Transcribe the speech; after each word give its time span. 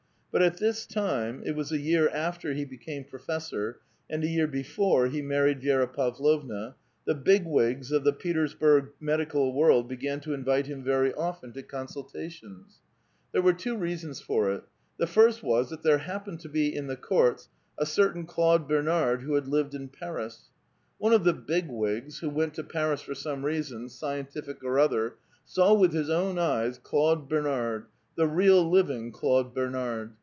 But 0.33 0.41
at 0.41 0.59
this 0.59 0.85
time— 0.85 1.41
it 1.45 1.57
was 1.57 1.73
a 1.73 1.77
year 1.77 2.07
after 2.07 2.53
he 2.53 2.63
became 2.63 3.03
professor, 3.03 3.81
and 4.09 4.23
a 4.23 4.29
year 4.29 4.47
before 4.47 5.07
he 5.07 5.21
married 5.21 5.59
Vi6ra 5.61 5.93
Pavlovna— 5.93 6.75
the 7.05 7.13
Big 7.15 7.45
Wigs 7.45 7.91
of 7.91 8.05
the 8.05 8.13
Petersbui^ 8.13 8.91
medical 9.01 9.53
world 9.53 9.89
began 9.89 10.21
to 10.21 10.33
invite 10.33 10.67
him 10.67 10.85
very 10.85 11.13
often 11.15 11.51
to 11.51 11.61
consultations. 11.61 12.79
A 13.33 13.41
VITAL 13.41 13.41
QUESTION'. 13.41 13.41
401 13.41 13.41
There 13.41 13.41
were 13.41 13.53
two 13.53 13.77
reasons 13.83 14.21
for 14.21 14.51
it. 14.53 14.63
The 14.97 15.07
first 15.07 15.43
was 15.43 15.69
that 15.69 15.83
there 15.83 15.97
hap 15.97 16.25
pened 16.27 16.39
to 16.43 16.47
be 16.47 16.73
in 16.73 16.87
the 16.87 16.95
courts 16.95 17.49
a 17.77 17.85
certain 17.85 18.25
Claude 18.25 18.69
Bernard 18.69 19.23
who 19.23 19.33
had 19.33 19.49
lived 19.49 19.73
in 19.75 19.89
Paris. 19.89 20.49
One 20.97 21.11
of 21.11 21.25
the 21.25 21.33
Big 21.33 21.67
Wigs, 21.67 22.19
who 22.19 22.29
went 22.29 22.53
to 22.53 22.63
Paris 22.63 23.01
for 23.01 23.15
some 23.15 23.43
reason, 23.43 23.89
scientific 23.89 24.63
or 24.63 24.79
other, 24.79 25.15
saw 25.43 25.73
with 25.73 25.91
his 25.91 26.09
own 26.09 26.39
eyes 26.39 26.77
Claude 26.81 27.27
Bernard,— 27.27 27.87
the 28.21 28.27
real 28.27 28.69
living 28.69 29.11
Claude 29.11 29.53
Bernard. 29.53 30.11